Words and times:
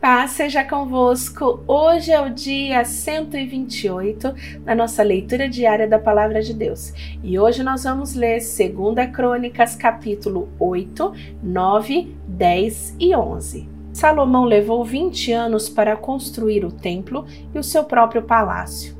Paz 0.00 0.30
seja 0.30 0.64
convosco. 0.64 1.62
Hoje 1.68 2.10
é 2.10 2.18
o 2.18 2.30
dia 2.30 2.82
128 2.86 4.34
da 4.64 4.74
nossa 4.74 5.02
leitura 5.02 5.46
diária 5.46 5.86
da 5.86 5.98
Palavra 5.98 6.40
de 6.40 6.54
Deus. 6.54 6.94
E 7.22 7.38
hoje 7.38 7.62
nós 7.62 7.84
vamos 7.84 8.14
ler 8.14 8.38
2 8.38 9.10
Crônicas, 9.12 9.76
capítulo 9.76 10.48
8, 10.58 11.12
9, 11.42 12.16
10 12.26 12.96
e 12.98 13.14
11. 13.14 13.68
Salomão 13.92 14.44
levou 14.44 14.82
20 14.86 15.32
anos 15.32 15.68
para 15.68 15.94
construir 15.94 16.64
o 16.64 16.72
templo 16.72 17.26
e 17.54 17.58
o 17.58 17.62
seu 17.62 17.84
próprio 17.84 18.22
palácio. 18.22 18.96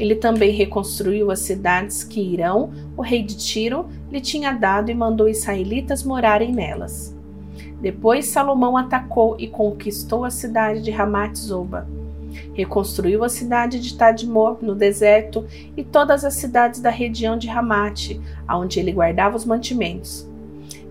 Ele 0.00 0.16
também 0.16 0.50
reconstruiu 0.50 1.30
as 1.30 1.38
cidades 1.38 2.02
que 2.02 2.20
Irão, 2.20 2.72
o 2.96 3.02
rei 3.02 3.22
de 3.22 3.36
Tiro, 3.36 3.86
lhe 4.10 4.20
tinha 4.20 4.50
dado 4.50 4.90
e 4.90 4.94
mandou 4.94 5.28
israelitas 5.28 6.02
morarem 6.02 6.52
nelas. 6.52 7.13
Depois 7.84 8.28
Salomão 8.28 8.78
atacou 8.78 9.36
e 9.38 9.46
conquistou 9.46 10.24
a 10.24 10.30
cidade 10.30 10.80
de 10.80 10.90
Ramat-Zoba. 10.90 11.86
Reconstruiu 12.54 13.22
a 13.22 13.28
cidade 13.28 13.78
de 13.78 13.94
Tadmor, 13.94 14.56
no 14.62 14.74
deserto, 14.74 15.44
e 15.76 15.84
todas 15.84 16.24
as 16.24 16.32
cidades 16.32 16.80
da 16.80 16.88
região 16.88 17.36
de 17.36 17.46
Ramate, 17.46 18.18
onde 18.48 18.80
ele 18.80 18.90
guardava 18.90 19.36
os 19.36 19.44
mantimentos. 19.44 20.26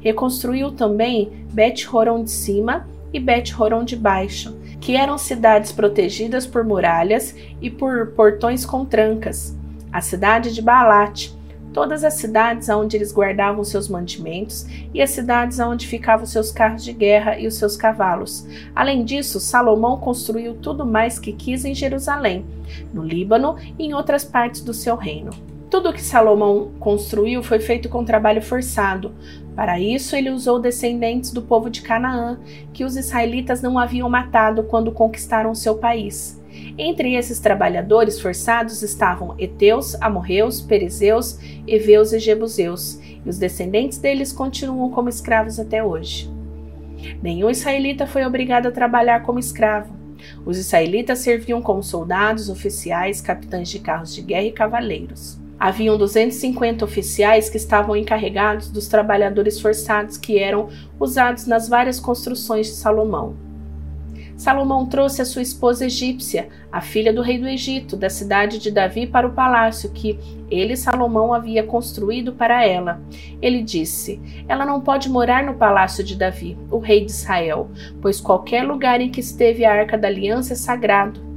Reconstruiu 0.02 0.72
também 0.72 1.32
Bet-Horon 1.52 2.24
de 2.24 2.30
cima 2.30 2.86
e 3.12 3.20
Bet-Horon 3.20 3.84
de 3.84 3.96
baixo, 3.96 4.56
que 4.80 4.96
eram 4.96 5.18
cidades 5.18 5.72
protegidas 5.72 6.46
por 6.46 6.64
muralhas 6.64 7.36
e 7.60 7.72
por 7.72 8.12
portões 8.12 8.68
com 8.68 8.86
trancas. 8.86 9.58
A 9.92 10.00
cidade 10.00 10.54
de 10.54 10.62
Baalat, 10.62 11.32
todas 11.74 12.04
as 12.04 12.14
cidades 12.14 12.70
onde 12.70 12.96
eles 12.96 13.12
guardavam 13.12 13.64
seus 13.64 13.90
mantimentos 13.90 14.66
e 14.94 15.02
as 15.02 15.10
cidades 15.10 15.60
onde 15.60 15.88
ficavam 15.88 16.26
seus 16.26 16.52
carros 16.52 16.84
de 16.84 16.94
guerra 16.94 17.40
e 17.40 17.48
os 17.48 17.56
seus 17.56 17.76
cavalos. 17.76 18.46
Além 18.76 19.04
disso, 19.04 19.40
Salomão 19.40 19.98
construiu 19.98 20.54
tudo 20.54 20.86
mais 20.86 21.18
que 21.20 21.34
quis 21.34 21.66
em 21.66 21.74
Jerusalém, 21.74 22.46
no 22.94 23.04
Líbano 23.04 23.58
e 23.78 23.86
em 23.86 23.94
outras 23.94 24.24
partes 24.24 24.62
do 24.62 24.74
seu 24.74 24.96
reino. 24.96 25.53
Tudo 25.74 25.90
o 25.90 25.94
que 25.94 26.04
Salomão 26.04 26.72
construiu 26.80 27.42
foi 27.42 27.60
feito 27.60 27.90
com 27.90 28.06
trabalho 28.06 28.44
forçado. 28.44 29.12
Para 29.56 29.80
isso, 29.80 30.16
ele 30.16 30.30
usou 30.30 30.60
descendentes 30.60 31.32
do 31.32 31.42
povo 31.42 31.68
de 31.68 31.82
Canaã, 31.82 32.40
que 32.72 32.86
os 32.86 32.96
israelitas 32.96 33.60
não 33.60 33.80
haviam 33.80 34.08
matado 34.08 34.62
quando 34.66 34.92
conquistaram 34.92 35.56
seu 35.56 35.76
país. 35.76 36.40
Entre 36.78 37.16
esses 37.16 37.40
trabalhadores 37.40 38.22
forçados 38.22 38.84
estavam 38.84 39.34
Eteus, 39.40 40.00
Amorreus, 40.00 40.62
Perizeus, 40.62 41.40
Eveus 41.66 42.14
e 42.14 42.20
Jebuseus, 42.20 43.00
e 43.26 43.28
os 43.28 43.40
descendentes 43.40 43.98
deles 43.98 44.32
continuam 44.32 44.92
como 44.92 45.10
escravos 45.10 45.60
até 45.60 45.84
hoje. 45.84 46.32
Nenhum 47.20 47.50
israelita 47.50 48.06
foi 48.06 48.24
obrigado 48.24 48.68
a 48.68 48.72
trabalhar 48.72 49.24
como 49.24 49.40
escravo. 49.40 49.92
Os 50.46 50.60
israelitas 50.60 51.18
serviam 51.18 51.64
como 51.64 51.82
soldados, 51.82 52.48
oficiais, 52.48 53.22
capitães 53.22 53.70
de 53.70 53.80
carros 53.80 54.14
de 54.14 54.22
guerra 54.22 54.46
e 54.46 54.52
cavaleiros. 54.52 55.42
Haviam 55.60 55.98
250 55.98 56.84
oficiais 56.84 57.50
que 57.50 57.58
estavam 57.58 57.96
encarregados 57.96 58.70
dos 58.70 58.88
trabalhadores 58.88 59.60
forçados 59.60 60.18
que 60.18 60.38
eram 60.38 60.70
usados 61.00 61.46
nas 61.46 61.70
várias 61.70 62.00
construções 62.00 62.68
de 62.68 62.74
Salomão. 62.74 63.36
Salomão 64.36 64.86
trouxe 64.86 65.22
a 65.22 65.26
sua 65.26 65.42
esposa 65.42 65.86
egípcia, 65.86 66.50
a 66.72 66.82
filha 66.82 67.14
do 67.14 67.22
rei 67.22 67.38
do 67.38 67.48
Egito, 67.48 67.96
da 67.96 68.10
cidade 68.10 68.58
de 68.58 68.72
Davi, 68.72 69.06
para 69.06 69.28
o 69.28 69.34
palácio 69.34 69.92
que 69.92 70.20
ele, 70.50 70.76
Salomão, 70.76 71.34
havia 71.34 71.64
construído 71.64 72.34
para 72.34 72.66
ela. 72.66 73.02
Ele 73.42 73.62
disse: 73.62 74.20
Ela 74.48 74.66
não 74.66 74.82
pode 74.82 75.08
morar 75.08 75.44
no 75.44 75.54
palácio 75.54 76.04
de 76.04 76.16
Davi, 76.16 76.58
o 76.72 76.80
rei 76.80 77.06
de 77.06 77.12
Israel, 77.12 77.70
pois 78.02 78.20
qualquer 78.20 78.64
lugar 78.64 79.00
em 79.00 79.10
que 79.10 79.20
esteve 79.20 79.64
a 79.66 79.72
arca 79.72 79.98
da 79.98 80.08
aliança 80.08 80.54
é 80.54 80.56
sagrado. 80.56 81.33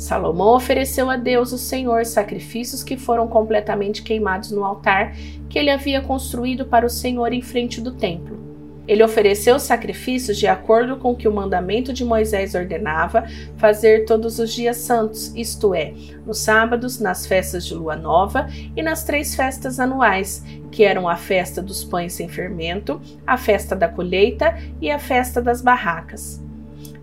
Salomão 0.00 0.56
ofereceu 0.56 1.10
a 1.10 1.16
Deus, 1.18 1.52
o 1.52 1.58
Senhor, 1.58 2.06
sacrifícios 2.06 2.82
que 2.82 2.96
foram 2.96 3.28
completamente 3.28 4.02
queimados 4.02 4.50
no 4.50 4.64
altar 4.64 5.14
que 5.46 5.58
ele 5.58 5.68
havia 5.68 6.00
construído 6.00 6.64
para 6.64 6.86
o 6.86 6.90
Senhor 6.90 7.34
em 7.34 7.42
frente 7.42 7.82
do 7.82 7.92
templo. 7.92 8.40
Ele 8.88 9.04
ofereceu 9.04 9.60
sacrifícios 9.60 10.38
de 10.38 10.46
acordo 10.46 10.96
com 10.96 11.10
o 11.10 11.14
que 11.14 11.28
o 11.28 11.32
mandamento 11.32 11.92
de 11.92 12.02
Moisés 12.02 12.54
ordenava 12.54 13.26
fazer 13.58 14.06
todos 14.06 14.38
os 14.38 14.54
dias 14.54 14.78
santos, 14.78 15.34
isto 15.36 15.74
é, 15.74 15.92
nos 16.24 16.38
sábados, 16.38 16.98
nas 16.98 17.26
festas 17.26 17.66
de 17.66 17.74
lua 17.74 17.94
nova 17.94 18.48
e 18.74 18.82
nas 18.82 19.04
três 19.04 19.34
festas 19.34 19.78
anuais, 19.78 20.42
que 20.72 20.82
eram 20.82 21.10
a 21.10 21.16
festa 21.16 21.60
dos 21.60 21.84
pães 21.84 22.14
sem 22.14 22.26
fermento, 22.26 22.98
a 23.26 23.36
festa 23.36 23.76
da 23.76 23.86
colheita 23.86 24.56
e 24.80 24.90
a 24.90 24.98
festa 24.98 25.42
das 25.42 25.60
barracas. 25.60 26.42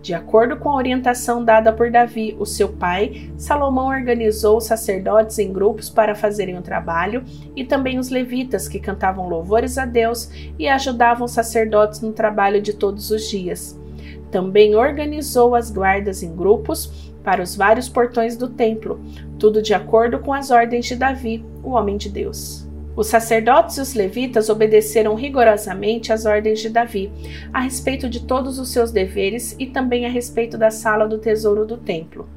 De 0.00 0.14
acordo 0.14 0.56
com 0.56 0.70
a 0.70 0.76
orientação 0.76 1.44
dada 1.44 1.72
por 1.72 1.90
Davi, 1.90 2.36
o 2.38 2.46
seu 2.46 2.68
pai, 2.68 3.30
Salomão 3.36 3.88
organizou 3.88 4.58
os 4.58 4.64
sacerdotes 4.64 5.38
em 5.38 5.52
grupos 5.52 5.90
para 5.90 6.14
fazerem 6.14 6.56
o 6.56 6.62
trabalho 6.62 7.24
e 7.54 7.64
também 7.64 7.98
os 7.98 8.08
levitas 8.08 8.68
que 8.68 8.78
cantavam 8.78 9.28
louvores 9.28 9.76
a 9.76 9.84
Deus 9.84 10.30
e 10.58 10.68
ajudavam 10.68 11.24
os 11.24 11.32
sacerdotes 11.32 12.00
no 12.00 12.12
trabalho 12.12 12.62
de 12.62 12.72
todos 12.72 13.10
os 13.10 13.28
dias. 13.28 13.78
Também 14.30 14.74
organizou 14.74 15.54
as 15.54 15.70
guardas 15.70 16.22
em 16.22 16.34
grupos 16.34 17.12
para 17.24 17.42
os 17.42 17.56
vários 17.56 17.88
portões 17.88 18.36
do 18.36 18.48
templo, 18.48 19.00
tudo 19.38 19.60
de 19.60 19.74
acordo 19.74 20.18
com 20.18 20.32
as 20.32 20.50
ordens 20.50 20.86
de 20.86 20.96
Davi, 20.96 21.44
o 21.62 21.70
homem 21.70 21.96
de 21.96 22.08
Deus. 22.08 22.67
Os 22.98 23.06
sacerdotes 23.06 23.76
e 23.76 23.80
os 23.80 23.94
levitas 23.94 24.48
obedeceram 24.48 25.14
rigorosamente 25.14 26.12
às 26.12 26.26
ordens 26.26 26.58
de 26.58 26.68
Davi, 26.68 27.12
a 27.52 27.60
respeito 27.60 28.08
de 28.08 28.24
todos 28.24 28.58
os 28.58 28.70
seus 28.70 28.90
deveres 28.90 29.54
e 29.56 29.66
também 29.66 30.04
a 30.04 30.08
respeito 30.08 30.58
da 30.58 30.68
sala 30.68 31.06
do 31.06 31.16
tesouro 31.16 31.64
do 31.64 31.76
templo. 31.76 32.28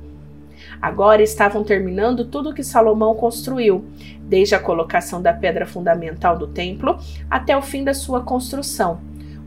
Agora 0.80 1.24
estavam 1.24 1.64
terminando 1.64 2.26
tudo 2.26 2.52
o 2.52 2.54
que 2.54 2.64
Salomão 2.64 3.16
construiu, 3.16 3.84
desde 4.22 4.54
a 4.54 4.60
colocação 4.60 5.20
da 5.20 5.34
pedra 5.34 5.66
fundamental 5.66 6.38
do 6.38 6.46
templo 6.46 7.00
até 7.28 7.58
o 7.58 7.62
fim 7.64 7.84
da 7.84 7.96
sua 7.96 8.22
construção. 8.22 9.02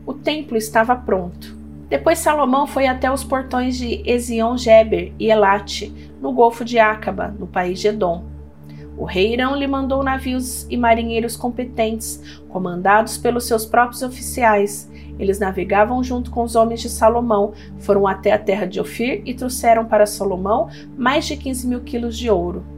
O 0.05 0.13
templo 0.13 0.57
estava 0.57 0.97
pronto. 0.97 1.57
Depois 1.87 2.19
Salomão 2.19 2.67
foi 2.67 2.87
até 2.87 3.09
os 3.09 3.23
portões 3.23 3.77
de 3.77 4.03
Ezion-Geber 4.05 5.13
e 5.17 5.31
Elate, 5.31 5.93
no 6.19 6.33
Golfo 6.33 6.65
de 6.65 6.77
Acaba, 6.77 7.33
no 7.39 7.47
país 7.47 7.79
de 7.79 7.87
Edom. 7.87 8.34
O 8.97 9.03
rei 9.03 9.33
Irão 9.33 9.55
lhe 9.55 9.67
mandou 9.67 10.03
navios 10.03 10.65
e 10.69 10.77
marinheiros 10.77 11.35
competentes, 11.35 12.39
comandados 12.47 13.17
pelos 13.17 13.45
seus 13.45 13.65
próprios 13.65 14.01
oficiais. 14.01 14.89
Eles 15.19 15.39
navegavam 15.39 16.03
junto 16.03 16.31
com 16.31 16.43
os 16.43 16.55
homens 16.55 16.81
de 16.81 16.89
Salomão, 16.89 17.53
foram 17.79 18.07
até 18.07 18.31
a 18.31 18.39
terra 18.39 18.65
de 18.65 18.79
Ofir 18.79 19.21
e 19.25 19.33
trouxeram 19.33 19.85
para 19.85 20.05
Salomão 20.05 20.69
mais 20.97 21.25
de 21.25 21.35
15 21.35 21.67
mil 21.67 21.81
quilos 21.81 22.17
de 22.17 22.29
ouro. 22.29 22.74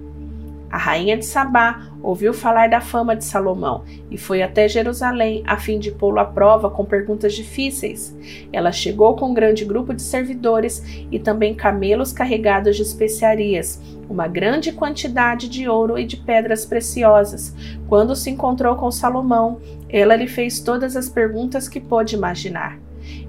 A 0.69 0.78
rainha 0.78 1.17
de 1.17 1.25
Sabá 1.25 1.89
ouviu 2.03 2.33
falar 2.33 2.69
da 2.69 2.81
fama 2.81 3.16
de 3.16 3.23
Salomão 3.23 3.83
e 4.11 4.17
foi 4.17 4.41
até 4.41 4.67
Jerusalém 4.67 5.41
a 5.47 5.57
fim 5.57 5.79
de 5.79 5.91
pô-lo 5.91 6.19
à 6.19 6.25
prova 6.25 6.69
com 6.69 6.83
perguntas 6.83 7.33
difíceis. 7.33 8.16
Ela 8.51 8.72
chegou 8.72 9.16
com 9.16 9.29
um 9.29 9.33
grande 9.33 9.63
grupo 9.63 9.94
de 9.94 10.01
servidores 10.01 10.83
e 11.09 11.19
também 11.19 11.55
camelos 11.55 12.11
carregados 12.11 12.75
de 12.75 12.81
especiarias, 12.81 13.81
uma 14.09 14.28
grande 14.28 14.73
quantidade 14.73 15.47
de 15.47 15.69
ouro 15.69 15.97
e 15.97 16.05
de 16.05 16.17
pedras 16.17 16.66
preciosas. 16.66 17.55
Quando 17.88 18.16
se 18.16 18.29
encontrou 18.29 18.75
com 18.75 18.91
Salomão, 18.91 19.59
ela 19.89 20.16
lhe 20.16 20.28
fez 20.28 20.59
todas 20.59 20.97
as 20.97 21.07
perguntas 21.07 21.69
que 21.69 21.79
pôde 21.79 22.16
imaginar. 22.16 22.78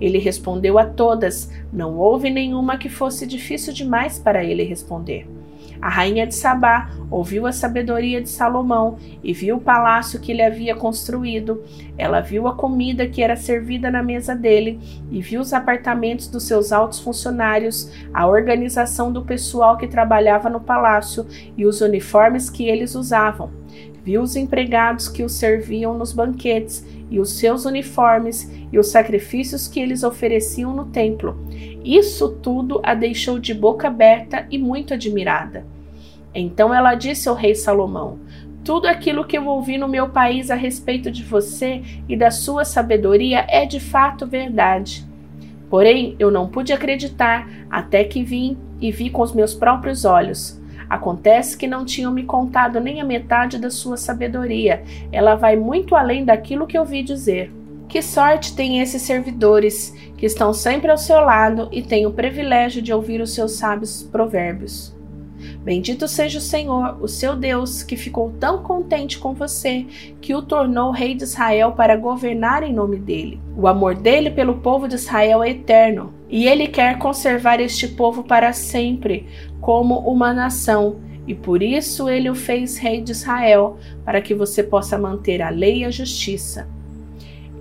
Ele 0.00 0.18
respondeu 0.18 0.76
a 0.76 0.84
todas, 0.84 1.50
não 1.72 1.96
houve 1.96 2.30
nenhuma 2.30 2.78
que 2.78 2.88
fosse 2.88 3.26
difícil 3.26 3.72
demais 3.72 4.18
para 4.18 4.44
ele 4.44 4.64
responder. 4.64 5.37
A 5.80 5.88
rainha 5.88 6.26
de 6.26 6.34
Sabá 6.34 6.90
ouviu 7.10 7.46
a 7.46 7.52
sabedoria 7.52 8.20
de 8.20 8.28
Salomão 8.28 8.98
e 9.22 9.32
viu 9.32 9.56
o 9.56 9.60
palácio 9.60 10.20
que 10.20 10.32
ele 10.32 10.42
havia 10.42 10.74
construído. 10.74 11.62
Ela 11.96 12.20
viu 12.20 12.46
a 12.46 12.54
comida 12.54 13.06
que 13.06 13.22
era 13.22 13.36
servida 13.36 13.90
na 13.90 14.02
mesa 14.02 14.34
dele 14.34 14.78
e 15.10 15.20
viu 15.20 15.40
os 15.40 15.52
apartamentos 15.52 16.28
dos 16.28 16.44
seus 16.44 16.72
altos 16.72 17.00
funcionários, 17.00 17.90
a 18.12 18.26
organização 18.26 19.12
do 19.12 19.24
pessoal 19.24 19.76
que 19.76 19.86
trabalhava 19.86 20.50
no 20.50 20.60
palácio 20.60 21.26
e 21.56 21.64
os 21.64 21.80
uniformes 21.80 22.50
que 22.50 22.68
eles 22.68 22.94
usavam. 22.94 23.50
Viu 24.04 24.22
os 24.22 24.36
empregados 24.36 25.08
que 25.08 25.22
os 25.22 25.34
serviam 25.34 25.96
nos 25.96 26.12
banquetes 26.12 26.84
e 27.10 27.18
os 27.18 27.38
seus 27.38 27.64
uniformes 27.64 28.50
e 28.72 28.78
os 28.78 28.90
sacrifícios 28.90 29.66
que 29.66 29.80
eles 29.80 30.02
ofereciam 30.02 30.74
no 30.74 30.86
templo. 30.86 31.36
Isso 31.84 32.30
tudo 32.42 32.80
a 32.82 32.94
deixou 32.94 33.38
de 33.38 33.54
boca 33.54 33.88
aberta 33.88 34.46
e 34.50 34.58
muito 34.58 34.94
admirada. 34.94 35.64
Então 36.34 36.72
ela 36.72 36.94
disse 36.94 37.28
ao 37.28 37.34
rei 37.34 37.54
Salomão: 37.54 38.18
Tudo 38.62 38.86
aquilo 38.86 39.24
que 39.24 39.38
eu 39.38 39.46
ouvi 39.46 39.78
no 39.78 39.88
meu 39.88 40.08
país 40.08 40.50
a 40.50 40.54
respeito 40.54 41.10
de 41.10 41.22
você 41.22 41.82
e 42.08 42.16
da 42.16 42.30
sua 42.30 42.64
sabedoria 42.64 43.46
é 43.48 43.64
de 43.64 43.80
fato 43.80 44.26
verdade. 44.26 45.06
Porém, 45.70 46.16
eu 46.18 46.30
não 46.30 46.48
pude 46.48 46.72
acreditar 46.72 47.48
até 47.70 48.04
que 48.04 48.22
vim 48.22 48.56
e 48.80 48.90
vi 48.90 49.10
com 49.10 49.22
os 49.22 49.32
meus 49.32 49.54
próprios 49.54 50.04
olhos. 50.04 50.58
Acontece 50.88 51.56
que 51.56 51.66
não 51.66 51.84
tinham 51.84 52.12
me 52.12 52.22
contado 52.22 52.80
nem 52.80 53.00
a 53.00 53.04
metade 53.04 53.58
da 53.58 53.70
sua 53.70 53.96
sabedoria. 53.96 54.82
Ela 55.12 55.34
vai 55.34 55.56
muito 55.56 55.94
além 55.94 56.24
daquilo 56.24 56.66
que 56.66 56.78
eu 56.78 56.84
vi 56.84 57.02
dizer. 57.02 57.52
Que 57.88 58.02
sorte 58.02 58.54
tem 58.54 58.80
esses 58.80 59.02
servidores 59.02 59.94
que 60.16 60.26
estão 60.26 60.52
sempre 60.52 60.90
ao 60.90 60.98
seu 60.98 61.20
lado 61.20 61.68
e 61.72 61.82
têm 61.82 62.06
o 62.06 62.12
privilégio 62.12 62.82
de 62.82 62.92
ouvir 62.92 63.20
os 63.20 63.34
seus 63.34 63.52
sábios 63.52 64.02
provérbios. 64.02 64.94
Bendito 65.62 66.08
seja 66.08 66.38
o 66.38 66.42
Senhor, 66.42 66.98
o 67.00 67.08
seu 67.08 67.36
Deus, 67.36 67.82
que 67.82 67.96
ficou 67.96 68.32
tão 68.40 68.62
contente 68.62 69.18
com 69.18 69.32
você, 69.34 69.86
que 70.20 70.34
o 70.34 70.42
tornou 70.42 70.90
rei 70.90 71.14
de 71.14 71.24
Israel 71.24 71.72
para 71.72 71.96
governar 71.96 72.62
em 72.62 72.72
nome 72.72 72.98
dele. 72.98 73.40
O 73.56 73.66
amor 73.66 73.94
dele 73.94 74.30
pelo 74.30 74.56
povo 74.56 74.88
de 74.88 74.96
Israel 74.96 75.42
é 75.42 75.50
eterno, 75.50 76.12
e 76.28 76.46
ele 76.46 76.68
quer 76.68 76.98
conservar 76.98 77.60
este 77.60 77.88
povo 77.88 78.22
para 78.22 78.52
sempre, 78.52 79.26
como 79.60 79.98
uma 80.00 80.32
nação, 80.32 80.96
e 81.26 81.34
por 81.34 81.62
isso 81.62 82.08
ele 82.08 82.28
o 82.30 82.34
fez 82.34 82.76
rei 82.76 83.00
de 83.00 83.12
Israel, 83.12 83.78
para 84.04 84.20
que 84.20 84.34
você 84.34 84.62
possa 84.62 84.98
manter 84.98 85.42
a 85.42 85.50
lei 85.50 85.78
e 85.78 85.84
a 85.84 85.90
justiça. 85.90 86.68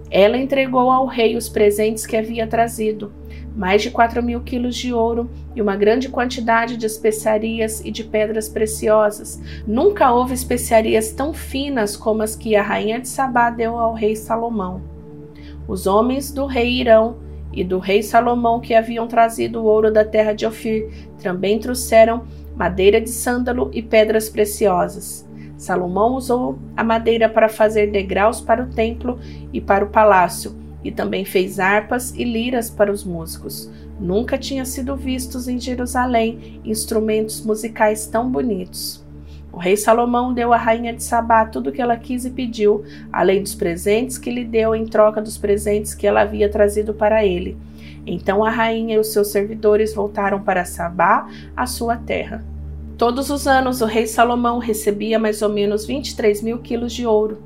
Ela 0.10 0.38
entregou 0.38 0.90
ao 0.90 1.06
rei 1.06 1.36
os 1.36 1.50
presentes 1.50 2.06
que 2.06 2.16
havia 2.16 2.48
trazido, 2.48 3.12
mais 3.56 3.82
de 3.82 3.90
quatro 3.90 4.22
mil 4.22 4.42
quilos 4.42 4.76
de 4.76 4.94
ouro 4.94 5.30
e 5.56 5.62
uma 5.62 5.76
grande 5.76 6.08
quantidade 6.08 6.78
de 6.78 6.86
especiarias 6.86 7.82
e 7.84 7.92
de 7.92 8.04
pedras 8.04 8.48
preciosas. 8.48 9.42
Nunca 9.66 10.12
houve 10.12 10.34
especiarias 10.34 11.12
tão 11.12 11.34
finas 11.34 11.98
como 11.98 12.22
as 12.22 12.36
que 12.36 12.56
a 12.56 12.62
rainha 12.62 13.02
de 13.02 13.08
Sabá 13.08 13.50
deu 13.50 13.78
ao 13.78 13.94
rei 13.94 14.16
Salomão. 14.16 14.82
Os 15.68 15.88
homens 15.88 16.32
do 16.32 16.46
rei 16.46 16.80
Irão 16.80 17.27
e 17.54 17.64
do 17.64 17.80
rei 17.80 18.04
Salomão 18.04 18.60
que 18.60 18.74
haviam 18.74 19.08
trazido 19.08 19.62
o 19.62 19.66
ouro 19.66 19.92
da 19.92 20.06
terra 20.06 20.34
de 20.34 20.46
Ofir 20.46 20.90
também 21.22 21.60
trouxeram 21.60 22.24
madeira 22.56 23.00
de 23.00 23.10
sândalo 23.10 23.70
e 23.74 23.82
pedras 23.82 24.30
preciosas. 24.30 25.28
Salomão 25.58 26.16
usou 26.16 26.60
a 26.76 26.84
madeira 26.84 27.28
para 27.28 27.50
fazer 27.50 27.92
degraus 27.92 28.40
para 28.40 28.64
o 28.64 28.68
templo 28.68 29.20
e 29.52 29.60
para 29.60 29.84
o 29.84 29.90
palácio, 29.90 30.56
e 30.84 30.92
também 30.92 31.26
fez 31.26 31.60
harpas 31.60 32.14
e 32.16 32.24
liras 32.24 32.70
para 32.70 32.92
os 32.92 33.04
músicos. 33.04 33.70
Nunca 34.00 34.38
tinha 34.38 34.64
sido 34.66 34.96
vistos 34.96 35.48
em 35.48 35.60
Jerusalém 35.60 36.62
instrumentos 36.64 37.44
musicais 37.44 38.06
tão 38.06 38.30
bonitos. 38.30 39.07
O 39.58 39.60
rei 39.60 39.76
Salomão 39.76 40.36
deu 40.36 40.54
à 40.54 40.58
rainha 40.58 40.94
de 40.94 41.02
Sabá 41.02 41.44
tudo 41.44 41.72
o 41.72 41.74
que 41.74 41.82
ela 41.82 41.98
quis 41.98 42.26
e 42.26 42.30
pediu, 42.30 42.84
além 43.12 43.42
dos 43.42 43.56
presentes 43.56 44.16
que 44.16 44.30
lhe 44.30 44.46
deu 44.46 44.76
em 44.76 44.86
troca 44.86 45.20
dos 45.20 45.36
presentes 45.36 45.96
que 45.96 46.06
ela 46.06 46.22
havia 46.22 46.48
trazido 46.48 46.94
para 46.94 47.26
ele. 47.26 47.58
Então 48.06 48.46
a 48.46 48.52
rainha 48.52 48.94
e 48.94 49.00
os 49.00 49.08
seus 49.08 49.30
servidores 49.30 49.96
voltaram 49.96 50.40
para 50.44 50.64
Sabá, 50.64 51.28
a 51.56 51.66
sua 51.66 51.98
terra. 51.98 52.46
Todos 53.00 53.32
os 53.32 53.48
anos, 53.48 53.82
o 53.82 53.88
rei 53.88 54.06
Salomão 54.06 54.60
recebia 54.60 55.18
mais 55.18 55.42
ou 55.42 55.50
menos 55.50 55.88
23 55.88 56.44
mil 56.44 56.60
quilos 56.60 56.94
de 56.94 57.08
ouro, 57.08 57.42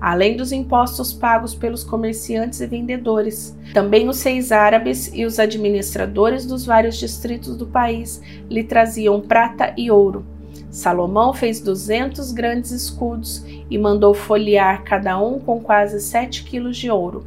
além 0.00 0.36
dos 0.36 0.52
impostos 0.52 1.12
pagos 1.12 1.56
pelos 1.56 1.82
comerciantes 1.82 2.60
e 2.60 2.68
vendedores. 2.68 3.58
Também 3.74 4.08
os 4.08 4.18
seis 4.18 4.52
árabes 4.52 5.10
e 5.12 5.24
os 5.24 5.40
administradores 5.40 6.46
dos 6.46 6.64
vários 6.64 6.96
distritos 6.96 7.56
do 7.56 7.66
país 7.66 8.22
lhe 8.48 8.62
traziam 8.62 9.20
prata 9.20 9.74
e 9.76 9.90
ouro. 9.90 10.37
Salomão 10.70 11.32
fez 11.32 11.60
200 11.60 12.32
grandes 12.32 12.70
escudos 12.70 13.44
e 13.70 13.78
mandou 13.78 14.12
folhear 14.12 14.84
cada 14.84 15.18
um 15.20 15.38
com 15.38 15.60
quase 15.60 16.00
7 16.00 16.44
quilos 16.44 16.76
de 16.76 16.90
ouro. 16.90 17.26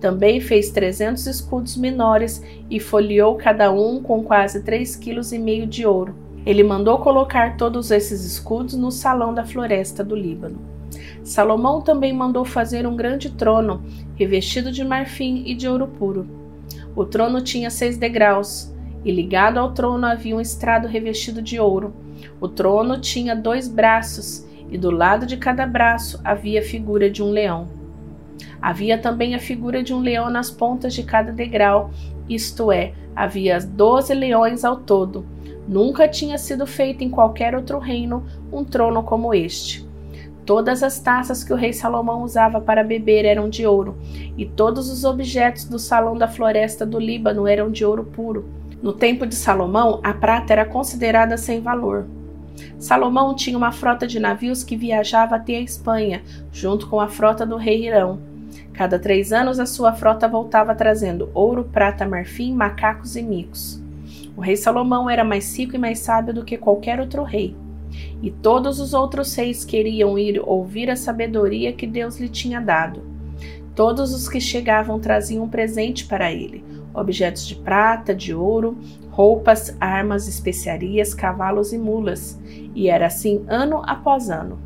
Também 0.00 0.40
fez 0.40 0.70
300 0.70 1.26
escudos 1.26 1.76
menores 1.76 2.42
e 2.70 2.78
folheou 2.78 3.34
cada 3.34 3.72
um 3.72 4.00
com 4.00 4.22
quase 4.22 4.62
3,5 4.62 4.98
kg 5.00 5.66
de 5.66 5.84
ouro. 5.86 6.14
Ele 6.44 6.62
mandou 6.62 6.98
colocar 6.98 7.56
todos 7.56 7.90
esses 7.90 8.24
escudos 8.24 8.74
no 8.74 8.92
salão 8.92 9.34
da 9.34 9.44
floresta 9.44 10.04
do 10.04 10.14
Líbano. 10.14 10.58
Salomão 11.24 11.80
também 11.80 12.12
mandou 12.12 12.44
fazer 12.44 12.86
um 12.86 12.94
grande 12.94 13.30
trono, 13.30 13.82
revestido 14.14 14.70
de 14.70 14.84
marfim 14.84 15.42
e 15.44 15.54
de 15.54 15.66
ouro 15.66 15.88
puro. 15.88 16.26
O 16.94 17.04
trono 17.04 17.40
tinha 17.42 17.68
seis 17.68 17.98
degraus, 17.98 18.72
e 19.04 19.10
ligado 19.10 19.58
ao 19.58 19.72
trono 19.72 20.06
havia 20.06 20.36
um 20.36 20.40
estrado 20.40 20.86
revestido 20.86 21.42
de 21.42 21.58
ouro. 21.58 21.92
O 22.40 22.48
trono 22.48 23.00
tinha 23.00 23.34
dois 23.34 23.68
braços, 23.68 24.46
e 24.70 24.76
do 24.76 24.90
lado 24.90 25.26
de 25.26 25.36
cada 25.36 25.66
braço 25.66 26.20
havia 26.24 26.60
a 26.60 26.64
figura 26.64 27.10
de 27.10 27.22
um 27.22 27.30
leão. 27.30 27.68
Havia 28.60 28.98
também 28.98 29.34
a 29.34 29.38
figura 29.38 29.82
de 29.82 29.94
um 29.94 30.00
leão 30.00 30.28
nas 30.28 30.50
pontas 30.50 30.94
de 30.94 31.02
cada 31.02 31.32
degrau, 31.32 31.90
isto 32.28 32.72
é, 32.72 32.92
havia 33.14 33.60
doze 33.60 34.12
leões 34.12 34.64
ao 34.64 34.76
todo 34.76 35.24
Nunca 35.66 36.06
tinha 36.06 36.38
sido 36.38 36.64
feito 36.64 37.02
em 37.02 37.10
qualquer 37.10 37.54
outro 37.54 37.78
reino 37.78 38.24
um 38.52 38.62
trono 38.62 39.02
como 39.02 39.34
este. 39.34 39.84
Todas 40.44 40.80
as 40.80 41.00
taças 41.00 41.42
que 41.42 41.52
o 41.52 41.56
rei 41.56 41.72
Salomão 41.72 42.22
usava 42.22 42.60
para 42.60 42.84
beber 42.84 43.24
eram 43.24 43.48
de 43.48 43.66
ouro, 43.66 43.96
e 44.38 44.46
todos 44.46 44.88
os 44.88 45.04
objetos 45.04 45.64
do 45.64 45.76
salão 45.76 46.16
da 46.16 46.28
floresta 46.28 46.86
do 46.86 47.00
Líbano 47.00 47.48
eram 47.48 47.68
de 47.68 47.84
ouro 47.84 48.04
puro. 48.04 48.48
No 48.82 48.92
tempo 48.92 49.26
de 49.26 49.34
Salomão, 49.34 50.00
a 50.04 50.12
prata 50.12 50.52
era 50.52 50.64
considerada 50.64 51.36
sem 51.36 51.60
valor. 51.60 52.06
Salomão 52.78 53.34
tinha 53.34 53.56
uma 53.56 53.72
frota 53.72 54.06
de 54.06 54.20
navios 54.20 54.62
que 54.62 54.76
viajava 54.76 55.36
até 55.36 55.56
a 55.56 55.60
Espanha, 55.60 56.22
junto 56.52 56.86
com 56.88 57.00
a 57.00 57.08
frota 57.08 57.46
do 57.46 57.56
rei 57.56 57.86
Irão. 57.86 58.20
Cada 58.72 58.98
três 58.98 59.32
anos, 59.32 59.58
a 59.58 59.64
sua 59.64 59.94
frota 59.94 60.28
voltava 60.28 60.74
trazendo 60.74 61.30
ouro, 61.32 61.64
prata, 61.64 62.06
marfim, 62.06 62.52
macacos 62.52 63.16
e 63.16 63.22
micos. 63.22 63.80
O 64.36 64.42
rei 64.42 64.56
Salomão 64.56 65.08
era 65.08 65.24
mais 65.24 65.56
rico 65.58 65.74
e 65.74 65.78
mais 65.78 66.00
sábio 66.00 66.34
do 66.34 66.44
que 66.44 66.58
qualquer 66.58 67.00
outro 67.00 67.22
rei. 67.22 67.56
E 68.22 68.30
todos 68.30 68.78
os 68.78 68.92
outros 68.92 69.34
reis 69.34 69.64
queriam 69.64 70.18
ir 70.18 70.42
ouvir 70.44 70.90
a 70.90 70.96
sabedoria 70.96 71.72
que 71.72 71.86
Deus 71.86 72.20
lhe 72.20 72.28
tinha 72.28 72.60
dado. 72.60 73.02
Todos 73.74 74.12
os 74.12 74.28
que 74.28 74.40
chegavam 74.40 75.00
traziam 75.00 75.44
um 75.44 75.48
presente 75.48 76.04
para 76.04 76.30
ele: 76.30 76.62
objetos 76.96 77.46
de 77.46 77.54
prata, 77.54 78.14
de 78.14 78.34
ouro, 78.34 78.76
roupas, 79.10 79.76
armas, 79.80 80.26
especiarias, 80.26 81.14
cavalos 81.14 81.72
e 81.72 81.78
mulas. 81.78 82.38
E 82.74 82.88
era 82.88 83.06
assim 83.06 83.44
ano 83.48 83.82
após 83.84 84.30
ano. 84.30 84.58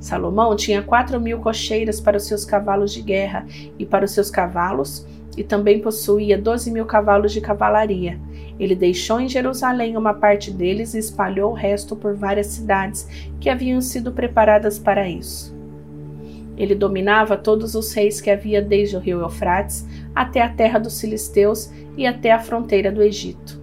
Salomão 0.00 0.56
tinha 0.56 0.82
quatro 0.82 1.20
mil 1.20 1.40
cocheiras 1.40 2.00
para 2.00 2.16
os 2.16 2.26
seus 2.26 2.44
cavalos 2.44 2.92
de 2.92 3.02
guerra 3.02 3.46
e 3.78 3.84
para 3.84 4.04
os 4.04 4.12
seus 4.12 4.30
cavalos, 4.30 5.06
e 5.36 5.44
também 5.44 5.80
possuía 5.80 6.36
doze 6.36 6.70
mil 6.70 6.86
cavalos 6.86 7.32
de 7.32 7.40
cavalaria. 7.40 8.18
Ele 8.58 8.74
deixou 8.74 9.20
em 9.20 9.28
Jerusalém 9.28 9.96
uma 9.96 10.14
parte 10.14 10.50
deles 10.50 10.94
e 10.94 10.98
espalhou 10.98 11.52
o 11.52 11.54
resto 11.54 11.94
por 11.94 12.14
várias 12.14 12.48
cidades 12.48 13.06
que 13.38 13.48
haviam 13.48 13.80
sido 13.80 14.12
preparadas 14.12 14.78
para 14.78 15.08
isso. 15.08 15.59
Ele 16.60 16.74
dominava 16.74 17.38
todos 17.38 17.74
os 17.74 17.90
reis 17.94 18.20
que 18.20 18.28
havia 18.28 18.60
desde 18.60 18.94
o 18.94 19.00
rio 19.00 19.22
Eufrates 19.22 19.88
até 20.14 20.42
a 20.42 20.48
terra 20.50 20.78
dos 20.78 21.00
filisteus 21.00 21.70
e 21.96 22.06
até 22.06 22.30
a 22.32 22.38
fronteira 22.38 22.92
do 22.92 23.02
Egito. 23.02 23.58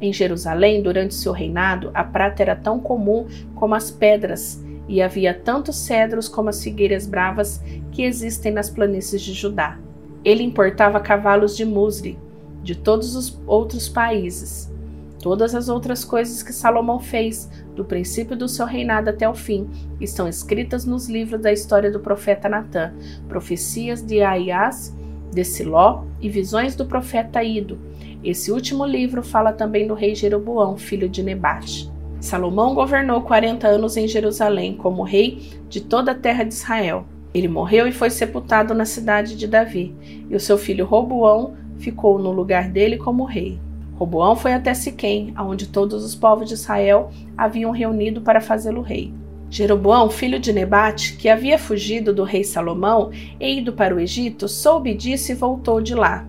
Em 0.00 0.10
Jerusalém, 0.10 0.82
durante 0.82 1.14
seu 1.14 1.32
reinado, 1.32 1.90
a 1.92 2.02
prata 2.02 2.42
era 2.42 2.56
tão 2.56 2.80
comum 2.80 3.26
como 3.54 3.74
as 3.74 3.90
pedras, 3.90 4.64
e 4.88 5.02
havia 5.02 5.34
tantos 5.34 5.76
cedros 5.76 6.30
como 6.30 6.48
as 6.48 6.64
figueiras 6.64 7.06
bravas 7.06 7.62
que 7.92 8.04
existem 8.04 8.50
nas 8.50 8.70
planícies 8.70 9.20
de 9.20 9.34
Judá. 9.34 9.78
Ele 10.24 10.42
importava 10.42 10.98
cavalos 10.98 11.54
de 11.54 11.66
Musri, 11.66 12.18
de 12.62 12.74
todos 12.74 13.14
os 13.14 13.38
outros 13.46 13.86
países. 13.86 14.72
Todas 15.20 15.54
as 15.54 15.68
outras 15.68 16.02
coisas 16.02 16.42
que 16.42 16.52
Salomão 16.52 16.98
fez, 16.98 17.50
do 17.76 17.84
princípio 17.84 18.34
do 18.34 18.48
seu 18.48 18.64
reinado 18.64 19.10
até 19.10 19.28
o 19.28 19.34
fim, 19.34 19.68
estão 20.00 20.26
escritas 20.26 20.86
nos 20.86 21.08
livros 21.08 21.42
da 21.42 21.52
história 21.52 21.90
do 21.90 22.00
profeta 22.00 22.48
Natã, 22.48 22.92
profecias 23.28 24.00
de 24.00 24.22
Aias, 24.22 24.94
de 25.30 25.44
Siló 25.44 26.04
e 26.20 26.28
visões 26.28 26.74
do 26.74 26.86
profeta 26.86 27.44
Ido. 27.44 27.78
Esse 28.24 28.50
último 28.50 28.84
livro 28.84 29.22
fala 29.22 29.52
também 29.52 29.86
do 29.86 29.94
rei 29.94 30.14
Jeroboão, 30.14 30.78
filho 30.78 31.08
de 31.08 31.22
Nebate. 31.22 31.90
Salomão 32.18 32.74
governou 32.74 33.22
40 33.22 33.66
anos 33.66 33.96
em 33.96 34.08
Jerusalém 34.08 34.74
como 34.74 35.02
rei 35.02 35.50
de 35.68 35.80
toda 35.80 36.12
a 36.12 36.14
terra 36.14 36.44
de 36.44 36.54
Israel. 36.54 37.04
Ele 37.32 37.48
morreu 37.48 37.86
e 37.86 37.92
foi 37.92 38.10
sepultado 38.10 38.74
na 38.74 38.84
cidade 38.84 39.36
de 39.36 39.46
Davi, 39.46 39.94
e 40.28 40.34
o 40.34 40.40
seu 40.40 40.58
filho 40.58 40.84
Roboão 40.84 41.54
ficou 41.78 42.18
no 42.18 42.30
lugar 42.30 42.68
dele 42.68 42.96
como 42.96 43.24
rei. 43.24 43.58
Roboão 44.00 44.34
foi 44.34 44.54
até 44.54 44.72
Siquém, 44.72 45.30
aonde 45.36 45.68
todos 45.68 46.02
os 46.02 46.14
povos 46.14 46.48
de 46.48 46.54
Israel 46.54 47.10
haviam 47.36 47.70
reunido 47.70 48.22
para 48.22 48.40
fazê-lo 48.40 48.80
rei. 48.80 49.12
Jeroboão, 49.50 50.08
filho 50.08 50.40
de 50.40 50.54
Nebate, 50.54 51.18
que 51.18 51.28
havia 51.28 51.58
fugido 51.58 52.14
do 52.14 52.24
rei 52.24 52.42
Salomão 52.42 53.10
e 53.38 53.58
ido 53.58 53.74
para 53.74 53.94
o 53.94 54.00
Egito, 54.00 54.48
soube 54.48 54.94
disso 54.94 55.32
e 55.32 55.34
voltou 55.34 55.82
de 55.82 55.94
lá. 55.94 56.26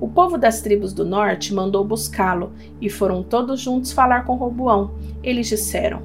O 0.00 0.08
povo 0.08 0.38
das 0.38 0.62
tribos 0.62 0.94
do 0.94 1.04
norte 1.04 1.52
mandou 1.52 1.84
buscá-lo 1.84 2.54
e 2.80 2.88
foram 2.88 3.22
todos 3.22 3.60
juntos 3.60 3.92
falar 3.92 4.24
com 4.24 4.34
Roboão. 4.34 4.92
Eles 5.22 5.48
disseram: 5.48 6.00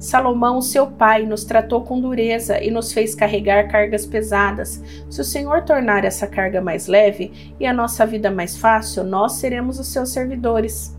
Salomão, 0.00 0.62
seu 0.62 0.86
pai, 0.86 1.26
nos 1.26 1.44
tratou 1.44 1.82
com 1.82 2.00
dureza 2.00 2.58
e 2.58 2.70
nos 2.70 2.90
fez 2.90 3.14
carregar 3.14 3.68
cargas 3.68 4.06
pesadas. 4.06 4.82
Se 5.10 5.20
o 5.20 5.24
Senhor 5.24 5.62
tornar 5.62 6.06
essa 6.06 6.26
carga 6.26 6.58
mais 6.58 6.86
leve 6.86 7.54
e 7.60 7.66
a 7.66 7.72
nossa 7.72 8.06
vida 8.06 8.30
mais 8.30 8.56
fácil, 8.56 9.04
nós 9.04 9.32
seremos 9.32 9.78
os 9.78 9.88
seus 9.88 10.08
servidores. 10.08 10.96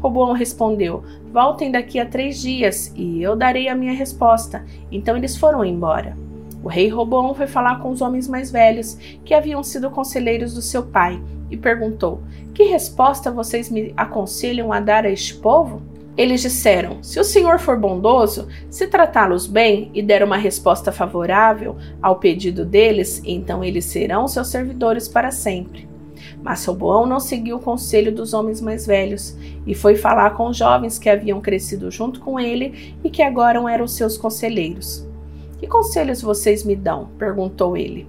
Roboão 0.00 0.32
respondeu: 0.32 1.04
Voltem 1.30 1.70
daqui 1.70 2.00
a 2.00 2.06
três 2.06 2.40
dias 2.40 2.90
e 2.96 3.22
eu 3.22 3.36
darei 3.36 3.68
a 3.68 3.74
minha 3.74 3.92
resposta. 3.92 4.64
Então 4.90 5.14
eles 5.14 5.36
foram 5.36 5.62
embora. 5.62 6.16
O 6.64 6.68
rei 6.68 6.88
Roboão 6.88 7.34
foi 7.34 7.46
falar 7.46 7.80
com 7.82 7.90
os 7.90 8.00
homens 8.00 8.26
mais 8.26 8.50
velhos, 8.50 8.94
que 9.26 9.34
haviam 9.34 9.62
sido 9.62 9.90
conselheiros 9.90 10.54
do 10.54 10.62
seu 10.62 10.84
pai, 10.84 11.22
e 11.50 11.56
perguntou: 11.56 12.22
Que 12.54 12.64
resposta 12.64 13.30
vocês 13.30 13.70
me 13.70 13.92
aconselham 13.94 14.72
a 14.72 14.80
dar 14.80 15.04
a 15.04 15.10
este 15.10 15.34
povo? 15.34 15.82
Eles 16.18 16.42
disseram: 16.42 17.00
Se 17.00 17.20
o 17.20 17.24
Senhor 17.24 17.60
for 17.60 17.78
bondoso, 17.78 18.48
se 18.68 18.88
tratá-los 18.88 19.46
bem 19.46 19.88
e 19.94 20.02
der 20.02 20.24
uma 20.24 20.36
resposta 20.36 20.90
favorável 20.90 21.76
ao 22.02 22.16
pedido 22.16 22.66
deles, 22.66 23.22
então 23.24 23.62
eles 23.62 23.84
serão 23.84 24.26
seus 24.26 24.48
servidores 24.48 25.06
para 25.06 25.30
sempre. 25.30 25.88
Mas 26.42 26.64
Roboão 26.64 27.06
não 27.06 27.20
seguiu 27.20 27.56
o 27.56 27.62
conselho 27.62 28.12
dos 28.12 28.34
homens 28.34 28.60
mais 28.60 28.84
velhos 28.84 29.36
e 29.64 29.76
foi 29.76 29.94
falar 29.94 30.30
com 30.30 30.48
os 30.48 30.56
jovens 30.56 30.98
que 30.98 31.08
haviam 31.08 31.40
crescido 31.40 31.88
junto 31.88 32.18
com 32.18 32.40
ele 32.40 32.96
e 33.04 33.08
que 33.08 33.22
agora 33.22 33.60
eram 33.72 33.86
seus 33.86 34.18
conselheiros. 34.18 35.06
Que 35.60 35.68
conselhos 35.68 36.20
vocês 36.20 36.64
me 36.64 36.74
dão? 36.74 37.10
perguntou 37.16 37.76
ele. 37.76 38.08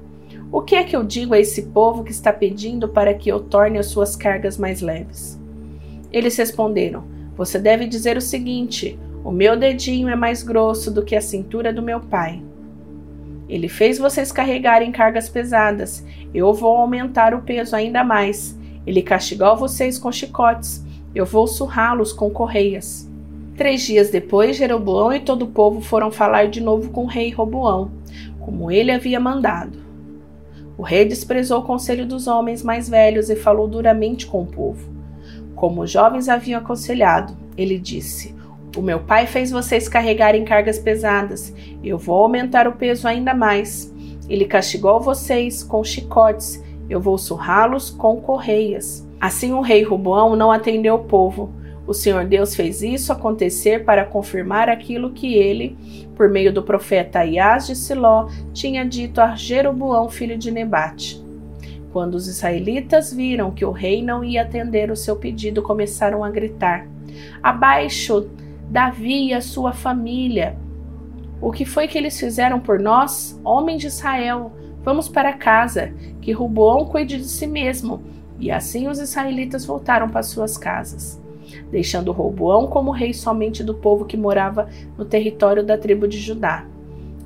O 0.52 0.62
que 0.64 0.76
é 0.76 0.84
que 0.84 0.96
eu 0.96 1.04
digo 1.04 1.36
a 1.36 1.40
esse 1.40 1.68
povo 1.68 2.04
que 2.04 2.12
está 2.12 2.34
pedindo 2.34 2.90
para 2.90 3.14
que 3.14 3.30
eu 3.30 3.40
torne 3.40 3.78
as 3.78 3.86
suas 3.86 4.16
cargas 4.16 4.58
mais 4.58 4.82
leves? 4.82 5.40
Eles 6.12 6.36
responderam: 6.36 7.19
você 7.40 7.58
deve 7.58 7.88
dizer 7.88 8.18
o 8.18 8.22
seguinte: 8.22 9.00
O 9.24 9.32
meu 9.32 9.56
dedinho 9.56 10.10
é 10.10 10.16
mais 10.16 10.44
grosso 10.44 10.92
do 10.92 11.06
que 11.06 11.16
a 11.16 11.22
cintura 11.22 11.72
do 11.72 11.82
meu 11.82 12.02
pai. 12.02 12.44
Ele 13.48 13.70
fez 13.70 13.98
vocês 13.98 14.30
carregarem 14.30 14.92
cargas 14.92 15.30
pesadas. 15.30 16.06
Eu 16.34 16.54
vou 16.54 16.76
aumentar 16.76 17.34
o 17.34 17.42
peso 17.42 17.78
ainda 17.78 18.04
mais. 18.04 18.60
Ele 18.86 19.02
castigou 19.02 19.56
vocês 19.56 19.98
com 19.98 20.12
chicotes. 20.12 20.84
Eu 21.16 21.26
vou 21.26 21.48
surrá-los 21.48 22.12
com 22.12 22.30
correias. 22.30 23.10
Três 23.56 23.84
dias 23.84 24.10
depois, 24.10 24.58
Jeroboão 24.58 25.14
e 25.14 25.22
todo 25.22 25.44
o 25.44 25.52
povo 25.52 25.80
foram 25.80 26.12
falar 26.12 26.50
de 26.50 26.60
novo 26.60 26.90
com 26.90 27.06
o 27.06 27.08
rei 27.08 27.30
Roboão, 27.32 27.90
como 28.42 28.70
ele 28.70 28.92
havia 28.92 29.20
mandado. 29.20 29.80
O 30.78 30.84
rei 30.84 31.06
desprezou 31.06 31.60
o 31.60 31.66
conselho 31.66 32.06
dos 32.06 32.28
homens 32.28 32.62
mais 32.64 32.90
velhos 32.90 33.30
e 33.30 33.36
falou 33.38 33.66
duramente 33.66 34.28
com 34.28 34.42
o 34.44 34.46
povo. 34.46 34.99
Como 35.60 35.82
os 35.82 35.92
jovens 35.92 36.30
haviam 36.30 36.62
aconselhado, 36.62 37.36
ele 37.58 37.78
disse: 37.78 38.34
O 38.78 38.82
meu 38.82 39.02
pai 39.02 39.28
fez 39.28 39.52
vocês 39.52 39.90
carregarem 39.90 40.46
cargas 40.46 40.80
pesadas. 40.80 41.54
Eu 41.84 41.98
vou 41.98 42.24
aumentar 42.24 42.66
o 42.66 42.78
peso 42.78 43.06
ainda 43.06 43.34
mais. 43.34 43.94
Ele 44.30 44.46
castigou 44.46 45.02
vocês 45.02 45.62
com 45.62 45.84
chicotes. 45.84 46.64
Eu 46.90 47.02
vou 47.02 47.18
surrá-los 47.18 47.90
com 47.90 48.22
correias. 48.22 49.06
Assim 49.20 49.52
o 49.52 49.60
rei 49.60 49.84
Ruboão 49.84 50.34
não 50.34 50.50
atendeu 50.50 50.96
o 50.96 51.04
povo. 51.04 51.52
O 51.86 51.94
Senhor 51.94 52.24
Deus 52.24 52.56
fez 52.56 52.82
isso 52.82 53.12
acontecer 53.12 53.84
para 53.84 54.06
confirmar 54.06 54.70
aquilo 54.70 55.10
que 55.10 55.34
ele, 55.34 55.78
por 56.16 56.30
meio 56.30 56.54
do 56.54 56.64
profeta 56.64 57.26
Iás 57.26 57.68
de 57.68 57.76
Siló, 57.76 58.30
tinha 58.54 58.86
dito 58.86 59.20
a 59.20 59.36
Jeroboão, 59.36 60.08
filho 60.08 60.38
de 60.38 60.52
Nebate. 60.52 61.22
Quando 61.92 62.16
os 62.16 62.28
israelitas 62.28 63.12
viram 63.12 63.52
que 63.52 63.66
o 63.66 63.72
rei 63.72 64.04
não 64.04 64.24
ia 64.24 64.44
atender 64.44 64.92
o 64.92 64.96
seu 64.96 65.16
pedido, 65.16 65.62
começaram 65.62 66.24
a 66.24 66.30
gritar: 66.30 66.88
Abaixo, 67.42 68.30
Davi 68.70 69.28
e 69.28 69.34
a 69.34 69.42
sua 69.42 69.74
família! 69.74 70.56
O 71.42 71.52
que 71.52 71.66
foi 71.66 71.88
que 71.88 71.98
eles 71.98 72.20
fizeram 72.20 72.60
por 72.60 72.80
nós, 72.80 73.40
homens 73.44 73.82
de 73.82 73.88
Israel? 73.88 74.52
Vamos 74.84 75.08
para 75.08 75.34
casa, 75.34 75.94
que 76.22 76.32
Ruboão 76.32 76.86
cuide 76.86 77.18
de 77.18 77.26
si 77.26 77.48
mesmo. 77.48 78.04
E 78.40 78.52
assim 78.52 78.88
os 78.88 79.00
israelitas 79.00 79.66
voltaram 79.66 80.10
para 80.10 80.24
suas 80.24 80.58
casas, 80.58 81.22
deixando 81.72 82.12
Roboão 82.12 82.68
como 82.68 82.92
rei 82.92 83.14
somente 83.14 83.64
do 83.64 83.74
povo 83.74 84.06
que 84.06 84.16
morava 84.16 84.70
no 84.98 85.06
território 85.06 85.64
da 85.64 85.78
tribo 85.78 86.08
de 86.08 86.18
Judá. 86.18 86.66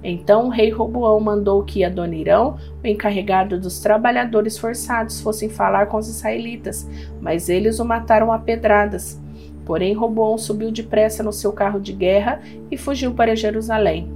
Então 0.04 0.48
o 0.48 0.50
rei 0.50 0.70
Roboão 0.70 1.20
mandou 1.20 1.64
que 1.64 1.84
Adonirão, 1.84 2.58
o 2.84 2.88
encarregado 2.88 3.60
dos 3.60 3.80
trabalhadores 3.80 4.58
forçados, 4.58 5.22
fossem 5.22 5.48
falar 5.48 5.86
com 5.86 5.98
os 5.98 6.10
israelitas, 6.10 6.88
mas 7.22 7.48
eles 7.48 7.80
o 7.80 7.86
mataram 7.86 8.32
a 8.32 8.38
pedradas. 8.38 9.22
Porém, 9.66 9.94
Roboão 9.94 10.38
subiu 10.38 10.72
depressa 10.72 11.24
no 11.24 11.32
seu 11.32 11.54
carro 11.54 11.80
de 11.80 11.94
guerra 11.94 12.42
e 12.70 12.76
fugiu 12.76 13.14
para 13.14 13.36
Jerusalém. 13.36 14.12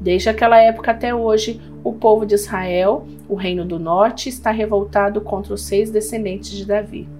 Desde 0.00 0.28
aquela 0.28 0.60
época 0.60 0.90
até 0.90 1.14
hoje, 1.14 1.60
o 1.84 1.92
povo 1.92 2.26
de 2.26 2.34
Israel, 2.34 3.06
o 3.28 3.34
reino 3.34 3.64
do 3.64 3.78
norte, 3.78 4.28
está 4.28 4.50
revoltado 4.50 5.20
contra 5.20 5.54
os 5.54 5.62
seis 5.62 5.90
descendentes 5.90 6.50
de 6.50 6.64
Davi. 6.64 7.17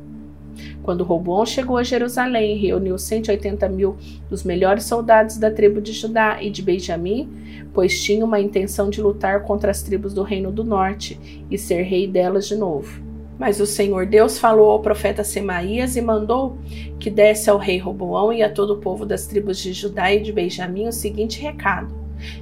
Quando 0.82 1.04
Roboão 1.04 1.44
chegou 1.44 1.76
a 1.76 1.82
Jerusalém 1.82 2.56
e 2.56 2.60
reuniu 2.60 2.98
180 2.98 3.68
mil 3.68 3.96
dos 4.28 4.42
melhores 4.42 4.84
soldados 4.84 5.36
da 5.36 5.50
tribo 5.50 5.80
de 5.80 5.92
Judá 5.92 6.42
e 6.42 6.50
de 6.50 6.62
Benjamim, 6.62 7.28
pois 7.72 8.02
tinha 8.02 8.24
uma 8.24 8.40
intenção 8.40 8.90
de 8.90 9.00
lutar 9.00 9.42
contra 9.42 9.70
as 9.70 9.82
tribos 9.82 10.14
do 10.14 10.22
reino 10.22 10.50
do 10.50 10.64
norte 10.64 11.46
e 11.50 11.58
ser 11.58 11.82
rei 11.82 12.06
delas 12.06 12.46
de 12.46 12.56
novo. 12.56 13.08
Mas 13.38 13.60
o 13.60 13.66
Senhor 13.66 14.04
Deus 14.04 14.36
falou 14.36 14.70
ao 14.70 14.80
profeta 14.80 15.22
Semaías 15.22 15.94
e 15.94 16.02
mandou 16.02 16.58
que 16.98 17.08
desse 17.08 17.48
ao 17.48 17.56
rei 17.56 17.78
Roboão 17.78 18.32
e 18.32 18.42
a 18.42 18.52
todo 18.52 18.74
o 18.74 18.78
povo 18.78 19.06
das 19.06 19.26
tribos 19.26 19.58
de 19.58 19.72
Judá 19.72 20.12
e 20.12 20.20
de 20.20 20.32
Benjamim 20.32 20.88
o 20.88 20.92
seguinte 20.92 21.40
recado: 21.40 21.94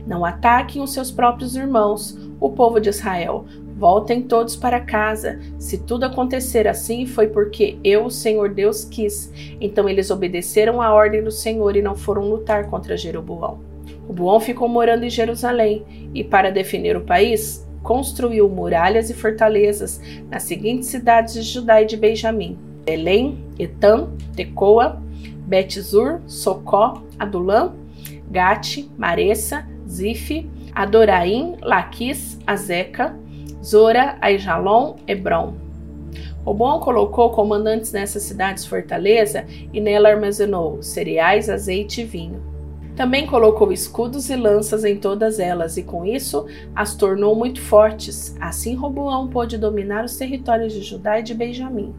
Não 0.07 0.25
ataquem 0.25 0.81
os 0.81 0.95
seus 0.95 1.11
próprios 1.11 1.55
irmãos, 1.55 2.19
o 2.41 2.51
povo 2.51 2.81
de 2.81 2.89
Israel. 2.89 3.45
Voltem 3.77 4.23
todos 4.23 4.57
para 4.57 4.81
casa. 4.81 5.39
Se 5.59 5.77
tudo 5.77 6.05
acontecer 6.05 6.67
assim, 6.67 7.05
foi 7.05 7.29
porque 7.29 7.79
eu, 7.85 8.07
o 8.07 8.11
Senhor 8.11 8.49
Deus, 8.49 8.85
quis. 8.85 9.31
Então 9.61 9.87
eles 9.87 10.11
obedeceram 10.11 10.81
à 10.81 10.95
ordem 10.95 11.23
do 11.23 11.31
Senhor 11.31 11.77
e 11.77 11.83
não 11.83 11.95
foram 11.95 12.23
lutar 12.23 12.71
contra 12.71 12.97
Jeroboão. 12.97 13.61
O 14.09 14.15
Boão 14.15 14.41
ficou 14.41 14.67
morando 14.67 15.05
em 15.05 15.11
Jerusalém 15.11 15.85
e, 16.15 16.25
para 16.25 16.51
definir 16.51 16.97
o 16.97 17.03
país, 17.03 17.69
construiu 17.83 18.49
muralhas 18.49 19.11
e 19.11 19.15
fortalezas 19.15 20.01
nas 20.31 20.45
seguintes 20.45 20.89
cidades 20.89 21.35
de 21.35 21.43
Judá 21.43 21.83
e 21.83 21.87
de 21.87 21.99
Benjamim: 21.99 22.57
Belém, 22.83 23.45
Etam, 23.59 24.13
Tecoa, 24.35 25.03
Betzur, 25.47 26.21
Socó, 26.27 27.03
Adulã, 27.19 27.75
Gate, 28.31 28.89
Maressa, 28.97 29.67
Zife, 29.87 30.49
Adoraim, 30.75 31.57
Laquis, 31.61 32.39
Azeca, 32.47 33.15
Zora, 33.67 34.17
Aijalon, 34.21 34.95
Hebron. 35.09 35.55
Robão 36.45 36.79
colocou 36.79 37.31
comandantes 37.31 37.91
nessas 37.91 38.23
cidades 38.23 38.65
fortaleza 38.65 39.45
e 39.73 39.81
nela 39.81 40.09
armazenou 40.09 40.81
cereais, 40.81 41.51
azeite 41.51 42.03
e 42.03 42.05
vinho. 42.05 42.41
Também 42.95 43.27
colocou 43.27 43.73
escudos 43.73 44.31
e 44.31 44.37
lanças 44.37 44.85
em 44.85 44.97
todas 44.97 45.41
elas, 45.41 45.77
e 45.77 45.83
com 45.83 46.07
isso 46.07 46.47
as 46.77 46.95
tornou 46.95 47.35
muito 47.35 47.61
fortes. 47.61 48.37
Assim 48.41 48.77
Roboão 48.77 49.27
pôde 49.27 49.59
dominar 49.59 50.05
os 50.05 50.17
territórios 50.17 50.73
de 50.73 50.83
Judá 50.83 51.19
e 51.19 51.25
de 51.25 51.35
Benjamim. 51.35 51.93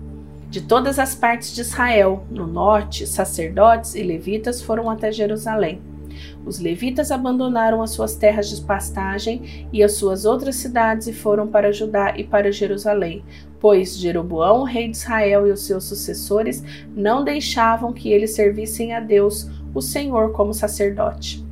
De 0.50 0.62
todas 0.62 0.98
as 0.98 1.14
partes 1.14 1.54
de 1.54 1.60
Israel, 1.60 2.24
no 2.32 2.48
norte, 2.48 3.06
sacerdotes 3.06 3.94
e 3.94 4.02
levitas 4.02 4.62
foram 4.62 4.90
até 4.90 5.12
Jerusalém. 5.12 5.82
Os 6.46 6.60
levitas 6.60 7.12
abandonaram 7.12 7.82
as 7.82 7.92
suas 7.92 8.16
terras 8.16 8.50
de 8.50 8.62
pastagem 8.62 9.68
e 9.72 9.84
as 9.84 9.94
suas 9.94 10.26
outras 10.26 10.56
cidades 10.56 11.08
e 11.08 11.14
foram 11.14 11.48
para 11.48 11.72
Judá 11.72 12.14
e 12.18 12.24
para 12.24 12.52
Jerusalém, 12.52 13.24
pois 13.60 13.98
Jeroboão, 13.98 14.64
rei 14.64 14.90
de 14.90 14.98
Israel, 14.98 15.48
e 15.48 15.52
os 15.52 15.62
seus 15.62 15.84
sucessores 15.84 16.64
não 16.96 17.24
deixavam 17.24 17.94
que 17.94 18.12
eles 18.12 18.32
servissem 18.32 18.94
a 18.94 19.00
Deus 19.00 19.50
o 19.74 19.82
Senhor 19.82 20.32
como 20.32 20.54
sacerdote. 20.54 21.46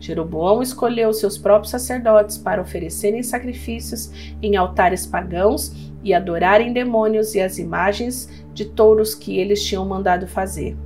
Jeroboão 0.00 0.62
escolheu 0.62 1.12
seus 1.12 1.36
próprios 1.36 1.70
sacerdotes 1.70 2.38
para 2.38 2.62
oferecerem 2.62 3.22
sacrifícios 3.22 4.10
em 4.40 4.56
altares 4.56 5.06
pagãos 5.06 5.72
e 6.02 6.14
adorarem 6.14 6.72
demônios 6.72 7.34
e 7.34 7.40
as 7.40 7.58
imagens 7.58 8.28
de 8.54 8.64
touros 8.64 9.14
que 9.14 9.38
eles 9.38 9.62
tinham 9.62 9.84
mandado 9.86 10.26
fazer. 10.26 10.76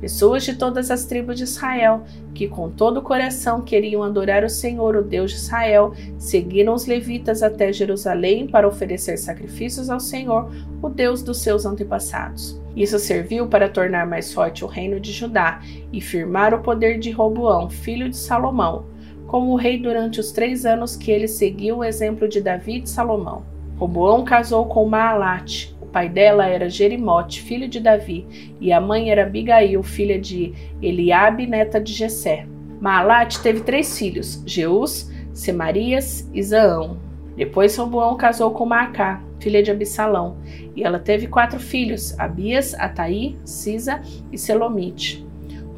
Pessoas 0.00 0.44
de 0.44 0.54
todas 0.54 0.90
as 0.90 1.04
tribos 1.04 1.36
de 1.36 1.42
Israel, 1.42 2.04
que 2.32 2.46
com 2.46 2.70
todo 2.70 2.98
o 2.98 3.02
coração 3.02 3.62
queriam 3.62 4.04
adorar 4.04 4.44
o 4.44 4.48
Senhor, 4.48 4.94
o 4.94 5.02
Deus 5.02 5.32
de 5.32 5.38
Israel, 5.38 5.92
seguiram 6.16 6.72
os 6.72 6.86
levitas 6.86 7.42
até 7.42 7.72
Jerusalém 7.72 8.46
para 8.46 8.68
oferecer 8.68 9.16
sacrifícios 9.16 9.90
ao 9.90 9.98
Senhor, 9.98 10.52
o 10.80 10.88
Deus 10.88 11.20
dos 11.20 11.38
seus 11.38 11.66
antepassados. 11.66 12.60
Isso 12.76 12.96
serviu 12.98 13.48
para 13.48 13.68
tornar 13.68 14.06
mais 14.06 14.32
forte 14.32 14.64
o 14.64 14.68
reino 14.68 15.00
de 15.00 15.10
Judá 15.10 15.60
e 15.92 16.00
firmar 16.00 16.54
o 16.54 16.62
poder 16.62 17.00
de 17.00 17.10
Roboão, 17.10 17.68
filho 17.68 18.08
de 18.08 18.16
Salomão, 18.16 18.86
como 19.26 19.56
rei 19.56 19.78
durante 19.78 20.20
os 20.20 20.30
três 20.30 20.64
anos 20.64 20.94
que 20.94 21.10
ele 21.10 21.26
seguiu 21.26 21.78
o 21.78 21.84
exemplo 21.84 22.28
de 22.28 22.40
Davi 22.40 22.76
e 22.76 22.80
de 22.82 22.88
Salomão. 22.88 23.42
Roboão 23.76 24.24
casou 24.24 24.66
com 24.66 24.86
Maalate, 24.86 25.76
o 25.88 25.90
pai 25.90 26.06
dela 26.06 26.46
era 26.46 26.68
Jerimote, 26.68 27.40
filho 27.40 27.66
de 27.66 27.80
Davi, 27.80 28.26
e 28.60 28.70
a 28.72 28.80
mãe 28.80 29.10
era 29.10 29.22
Abigail, 29.22 29.82
filha 29.82 30.20
de 30.20 30.52
Eliabe, 30.82 31.46
neta 31.46 31.80
de 31.80 31.94
Jessé. 31.94 32.46
Maalate 32.78 33.42
teve 33.42 33.60
três 33.60 33.98
filhos, 33.98 34.42
Jeus, 34.46 35.10
Semarias 35.32 36.28
e 36.32 36.42
Zaão. 36.42 36.98
Depois 37.34 37.76
Roboão 37.76 38.16
casou 38.16 38.50
com 38.50 38.66
Maacá, 38.66 39.22
filha 39.40 39.62
de 39.62 39.70
Absalão, 39.70 40.36
e 40.76 40.84
ela 40.84 40.98
teve 40.98 41.26
quatro 41.26 41.58
filhos, 41.58 42.18
Abias, 42.18 42.74
Ataí, 42.74 43.38
Sisa 43.44 44.02
e 44.30 44.36
Selomite. 44.36 45.26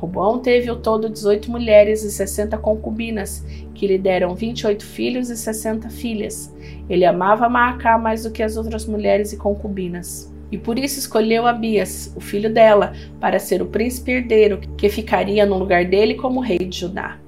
Roboão 0.00 0.38
teve 0.38 0.70
ao 0.70 0.76
todo 0.76 1.10
18 1.10 1.50
mulheres 1.50 2.02
e 2.02 2.10
60 2.10 2.56
concubinas, 2.56 3.44
que 3.74 3.86
lhe 3.86 3.98
deram 3.98 4.34
28 4.34 4.82
filhos 4.82 5.28
e 5.28 5.36
60 5.36 5.90
filhas. 5.90 6.50
Ele 6.88 7.04
amava 7.04 7.50
Maacá 7.50 7.98
mais 7.98 8.22
do 8.22 8.30
que 8.30 8.42
as 8.42 8.56
outras 8.56 8.86
mulheres 8.86 9.34
e 9.34 9.36
concubinas. 9.36 10.32
E 10.50 10.56
por 10.56 10.78
isso 10.78 10.98
escolheu 10.98 11.46
Abias, 11.46 12.14
o 12.16 12.20
filho 12.20 12.50
dela, 12.50 12.94
para 13.20 13.38
ser 13.38 13.60
o 13.60 13.66
príncipe 13.66 14.12
herdeiro, 14.12 14.60
que 14.74 14.88
ficaria 14.88 15.44
no 15.44 15.58
lugar 15.58 15.84
dele 15.84 16.14
como 16.14 16.40
rei 16.40 16.58
de 16.58 16.78
Judá. 16.78 17.18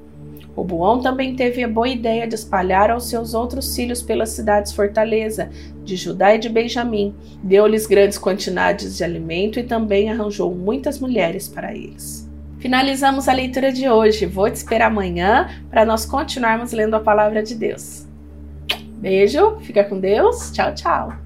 Roboão 0.56 0.98
também 0.98 1.36
teve 1.36 1.62
a 1.62 1.68
boa 1.68 1.88
ideia 1.88 2.26
de 2.26 2.34
espalhar 2.36 2.90
aos 2.90 3.06
seus 3.06 3.34
outros 3.34 3.76
filhos 3.76 4.00
pelas 4.00 4.30
cidades 4.30 4.72
fortaleza 4.72 5.50
de 5.84 5.94
Judá 5.94 6.34
e 6.34 6.38
de 6.38 6.48
Benjamim. 6.48 7.14
Deu-lhes 7.42 7.86
grandes 7.86 8.16
quantidades 8.16 8.96
de 8.96 9.04
alimento 9.04 9.60
e 9.60 9.62
também 9.62 10.10
arranjou 10.10 10.54
muitas 10.54 10.98
mulheres 10.98 11.46
para 11.46 11.74
eles. 11.74 12.31
Finalizamos 12.62 13.28
a 13.28 13.32
leitura 13.32 13.72
de 13.72 13.90
hoje. 13.90 14.24
Vou 14.24 14.48
te 14.48 14.54
esperar 14.54 14.86
amanhã 14.86 15.50
para 15.68 15.84
nós 15.84 16.06
continuarmos 16.06 16.70
lendo 16.70 16.94
a 16.94 17.00
palavra 17.00 17.42
de 17.42 17.56
Deus. 17.56 18.06
Beijo, 18.98 19.58
fica 19.62 19.82
com 19.82 19.98
Deus. 19.98 20.52
Tchau, 20.52 20.72
tchau. 20.72 21.21